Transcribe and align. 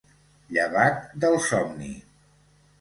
Llevat 0.57 1.05
del 1.25 1.39
somni. 1.51 1.95